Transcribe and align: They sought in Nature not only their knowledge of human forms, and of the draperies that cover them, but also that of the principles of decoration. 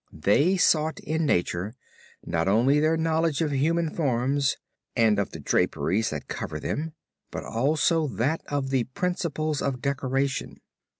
They 0.11 0.57
sought 0.57 0.99
in 0.99 1.27
Nature 1.27 1.75
not 2.25 2.47
only 2.47 2.79
their 2.79 2.97
knowledge 2.97 3.39
of 3.43 3.51
human 3.53 3.93
forms, 3.93 4.57
and 4.95 5.19
of 5.19 5.29
the 5.29 5.39
draperies 5.39 6.09
that 6.09 6.27
cover 6.27 6.59
them, 6.59 6.93
but 7.29 7.43
also 7.43 8.07
that 8.07 8.41
of 8.47 8.71
the 8.71 8.85
principles 8.85 9.61
of 9.61 9.79
decoration. 9.79 10.59